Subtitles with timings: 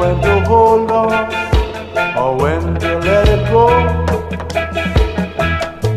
[0.00, 1.12] when to hold on
[2.16, 3.66] or when to let it go.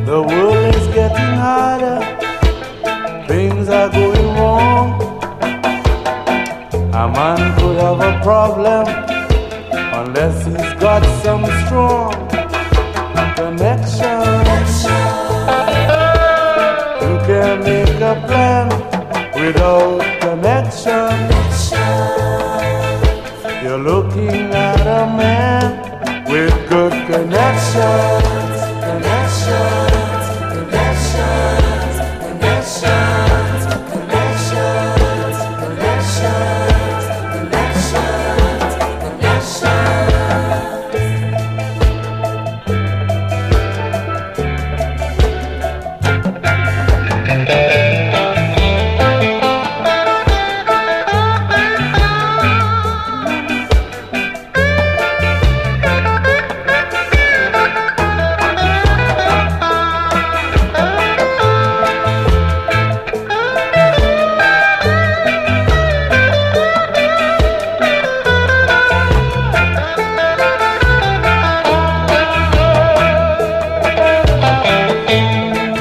[0.09, 1.99] The world is getting harder,
[3.29, 4.87] things are going wrong.
[7.01, 8.85] A man could have a problem
[10.01, 12.11] unless he's got some strong
[13.37, 14.19] connection.
[17.03, 18.67] You can make a plan
[19.33, 21.12] without connection.